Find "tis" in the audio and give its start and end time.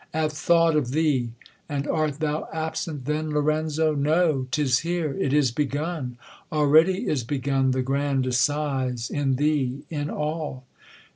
4.49-4.79